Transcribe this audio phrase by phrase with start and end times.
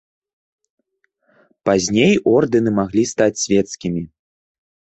[1.67, 4.01] Пазней ордэны маглі стаць свецкімі.